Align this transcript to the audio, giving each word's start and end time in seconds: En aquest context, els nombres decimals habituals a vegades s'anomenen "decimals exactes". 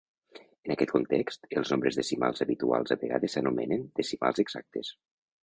En 0.67 0.71
aquest 0.75 0.93
context, 0.93 1.45
els 1.61 1.73
nombres 1.73 1.99
decimals 1.99 2.41
habituals 2.47 2.95
a 2.97 2.99
vegades 3.03 3.37
s'anomenen 3.37 3.87
"decimals 4.03 4.43
exactes". 4.47 4.93